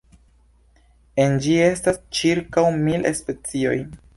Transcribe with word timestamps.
En 1.25 1.35
ĝi 1.45 1.53
estas 1.65 2.01
ĉirkaŭ 2.21 2.67
mil 2.89 3.07
specioj. 3.21 3.79